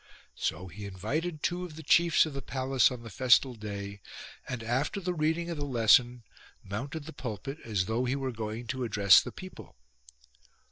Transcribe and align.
So 0.33 0.65
he 0.65 0.85
invited 0.87 1.43
two 1.43 1.63
of 1.63 1.75
the 1.75 1.83
chiefs 1.83 2.25
of 2.25 2.33
the 2.33 2.41
palace 2.41 2.89
on 2.89 3.03
the 3.03 3.11
festal 3.11 3.53
day, 3.53 4.01
and 4.49 4.63
after 4.63 4.99
the 4.99 5.13
reading 5.13 5.51
of 5.51 5.57
the 5.59 5.63
lesson 5.65 6.23
mounted 6.63 7.03
the 7.05 7.13
pulpit 7.13 7.59
as 7.63 7.85
though 7.85 8.05
he 8.05 8.15
were 8.15 8.31
going 8.31 8.65
to 8.73 8.83
address 8.83 9.21
the 9.21 9.31
people. 9.31 9.75